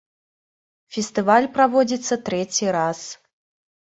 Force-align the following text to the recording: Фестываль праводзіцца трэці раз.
Фестываль 0.93 1.49
праводзіцца 1.57 2.15
трэці 2.29 2.65
раз. 2.79 2.99